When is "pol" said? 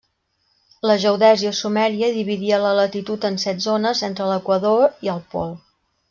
5.35-5.53